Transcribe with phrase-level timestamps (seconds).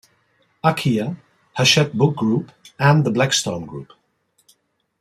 [0.63, 1.15] Acquia,
[1.55, 3.93] Hachette Book Group and The Blackstone Group.